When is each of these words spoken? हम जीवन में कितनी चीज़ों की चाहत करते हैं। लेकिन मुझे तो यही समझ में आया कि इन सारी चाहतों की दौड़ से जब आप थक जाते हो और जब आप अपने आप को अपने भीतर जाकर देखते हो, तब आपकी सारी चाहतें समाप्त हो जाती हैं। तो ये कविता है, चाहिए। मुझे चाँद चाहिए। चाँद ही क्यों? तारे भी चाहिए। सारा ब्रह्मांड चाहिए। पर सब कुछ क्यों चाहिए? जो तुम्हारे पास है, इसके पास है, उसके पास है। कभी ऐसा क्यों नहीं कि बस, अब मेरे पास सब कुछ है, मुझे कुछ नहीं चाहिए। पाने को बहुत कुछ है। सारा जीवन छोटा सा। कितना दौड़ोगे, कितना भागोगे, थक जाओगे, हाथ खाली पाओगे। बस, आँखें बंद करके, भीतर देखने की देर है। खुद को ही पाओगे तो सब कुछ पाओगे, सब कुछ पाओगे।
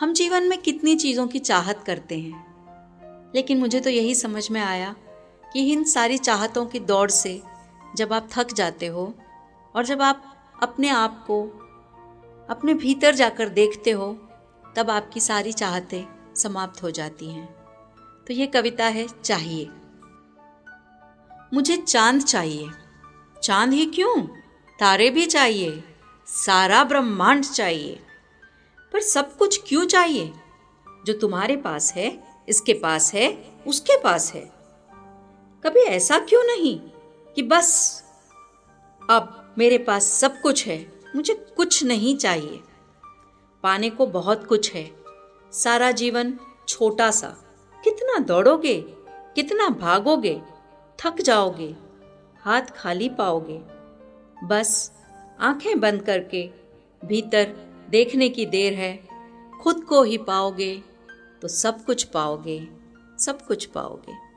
हम 0.00 0.12
जीवन 0.12 0.48
में 0.48 0.58
कितनी 0.58 0.96
चीज़ों 0.96 1.26
की 1.26 1.38
चाहत 1.38 1.84
करते 1.86 2.18
हैं। 2.18 2.48
लेकिन 3.34 3.58
मुझे 3.58 3.80
तो 3.80 3.90
यही 3.90 4.14
समझ 4.14 4.50
में 4.50 4.60
आया 4.60 4.96
कि 5.52 5.72
इन 5.72 5.84
सारी 5.84 6.18
चाहतों 6.18 6.66
की 6.66 6.80
दौड़ 6.80 7.10
से 7.10 7.42
जब 7.96 8.12
आप 8.12 8.28
थक 8.32 8.52
जाते 8.52 8.86
हो 8.86 9.14
और 9.76 9.84
जब 9.84 10.02
आप 10.02 10.36
अपने 10.62 10.88
आप 10.88 11.24
को 11.30 11.42
अपने 12.50 12.74
भीतर 12.74 13.14
जाकर 13.14 13.48
देखते 13.48 13.90
हो, 13.90 14.28
तब 14.76 14.90
आपकी 14.90 15.20
सारी 15.20 15.52
चाहतें 15.52 16.34
समाप्त 16.36 16.82
हो 16.82 16.90
जाती 16.90 17.30
हैं। 17.30 17.46
तो 18.26 18.32
ये 18.34 18.46
कविता 18.46 18.84
है, 18.84 19.08
चाहिए। 19.24 19.70
मुझे 21.54 21.76
चाँद 21.76 22.22
चाहिए। 22.22 22.68
चाँद 23.42 23.72
ही 23.72 23.86
क्यों? 23.86 24.26
तारे 24.80 25.10
भी 25.10 25.26
चाहिए। 25.26 25.84
सारा 26.26 26.84
ब्रह्मांड 26.84 27.44
चाहिए। 27.44 28.00
पर 28.92 29.00
सब 29.00 29.36
कुछ 29.36 29.62
क्यों 29.66 29.86
चाहिए? 29.86 30.32
जो 31.06 31.12
तुम्हारे 31.12 31.56
पास 31.56 31.92
है, 31.92 32.22
इसके 32.48 32.72
पास 32.72 33.14
है, 33.14 33.44
उसके 33.66 34.00
पास 34.02 34.34
है। 34.34 34.52
कभी 35.64 35.80
ऐसा 35.80 36.18
क्यों 36.18 36.44
नहीं 36.44 36.80
कि 37.34 37.42
बस, 37.42 38.02
अब 39.10 39.54
मेरे 39.58 39.78
पास 39.78 40.04
सब 40.04 40.40
कुछ 40.40 40.66
है, 40.66 40.92
मुझे 41.16 41.34
कुछ 41.34 41.84
नहीं 41.84 42.16
चाहिए। 42.16 42.60
पाने 43.62 43.90
को 43.90 44.06
बहुत 44.06 44.46
कुछ 44.46 44.72
है। 44.74 44.96
सारा 45.52 45.90
जीवन 45.90 46.38
छोटा 46.68 47.10
सा। 47.10 47.36
कितना 47.84 48.18
दौड़ोगे, 48.18 48.84
कितना 49.08 49.68
भागोगे, 49.68 50.42
थक 50.98 51.20
जाओगे, 51.20 51.76
हाथ 52.40 52.62
खाली 52.62 53.08
पाओगे। 53.08 53.60
बस, 54.46 54.92
आँखें 55.40 55.80
बंद 55.80 56.02
करके, 56.02 56.50
भीतर 57.04 57.67
देखने 57.88 58.28
की 58.28 58.46
देर 58.46 58.74
है। 58.74 58.96
खुद 59.62 59.84
को 59.84 60.02
ही 60.02 60.18
पाओगे 60.18 60.74
तो 61.42 61.48
सब 61.48 61.84
कुछ 61.84 62.02
पाओगे, 62.04 62.68
सब 63.18 63.46
कुछ 63.46 63.64
पाओगे। 63.66 64.27